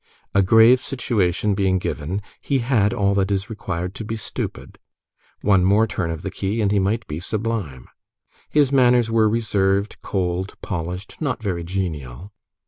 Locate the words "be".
4.03-4.15, 7.05-7.19